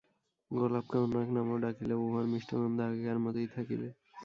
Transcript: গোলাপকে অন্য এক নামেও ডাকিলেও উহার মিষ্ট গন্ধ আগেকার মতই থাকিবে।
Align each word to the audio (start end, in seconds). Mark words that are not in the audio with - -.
গোলাপকে 0.51 0.97
অন্য 0.97 1.15
এক 1.23 1.29
নামেও 1.35 1.57
ডাকিলেও 1.63 2.03
উহার 2.05 2.25
মিষ্ট 2.31 2.49
গন্ধ 2.55 2.77
আগেকার 2.87 3.17
মতই 3.25 3.47
থাকিবে। 3.55 3.87